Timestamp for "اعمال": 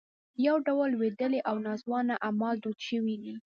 2.25-2.55